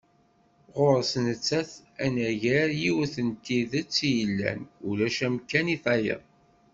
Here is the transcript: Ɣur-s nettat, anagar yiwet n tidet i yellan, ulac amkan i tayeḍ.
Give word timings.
Ɣur-s 0.77 1.11
nettat, 1.25 1.71
anagar 2.05 2.69
yiwet 2.81 3.15
n 3.27 3.29
tidet 3.43 3.95
i 4.09 4.11
yellan, 4.17 4.61
ulac 4.89 5.17
amkan 5.27 5.67
i 5.75 5.77
tayeḍ. 5.83 6.23